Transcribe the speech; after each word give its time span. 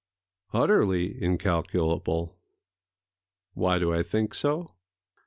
Utterly 0.51 1.21
incalculable.... 1.21 2.35
Why 3.53 3.77
do 3.77 3.93
I 3.93 4.01
think 4.01 4.33
so? 4.33 4.71